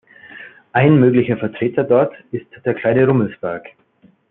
Ein 0.71 0.99
möglicher 0.99 1.37
Vertreter 1.37 1.83
dort 1.83 2.15
ist 2.31 2.47
der 2.65 2.73
Kleine 2.73 3.05
Rummelsberg. 3.05 3.67